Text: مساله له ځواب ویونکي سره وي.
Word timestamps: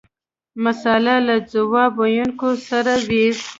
مساله 0.63 1.15
له 1.27 1.35
ځواب 1.51 1.91
ویونکي 1.99 2.51
سره 2.67 2.93
وي. 3.07 3.25